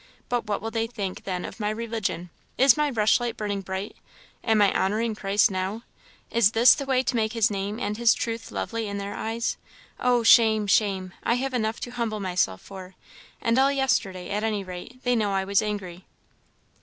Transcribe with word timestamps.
But 0.29 0.47
what 0.47 0.63
will 0.63 0.71
they 0.71 0.87
think, 0.87 1.25
then, 1.25 1.45
of 1.45 1.59
my 1.59 1.69
religion? 1.69 2.31
Is 2.57 2.75
my 2.75 2.89
rushlight 2.89 3.37
burning 3.37 3.61
bright? 3.61 3.95
Am 4.43 4.59
I 4.59 4.73
honouring 4.73 5.13
Christ 5.13 5.51
now? 5.51 5.83
Is 6.31 6.53
this 6.53 6.73
the 6.73 6.87
way 6.87 7.03
to 7.03 7.15
make 7.15 7.33
his 7.33 7.51
name 7.51 7.79
and 7.79 7.97
his 7.97 8.15
truth 8.15 8.49
lovely 8.49 8.87
in 8.87 8.97
their 8.97 9.13
eyes? 9.13 9.57
Oh, 9.99 10.23
shame! 10.23 10.65
shame! 10.65 11.13
I 11.21 11.35
have 11.35 11.53
enough 11.53 11.79
to 11.81 11.91
humble 11.91 12.19
myself 12.19 12.61
for. 12.61 12.95
And 13.41 13.59
all 13.59 13.71
yesterday, 13.71 14.31
at 14.31 14.43
any 14.43 14.63
rate, 14.63 15.01
they 15.03 15.15
know 15.15 15.33
I 15.33 15.43
was 15.43 15.61
angry." 15.61 16.05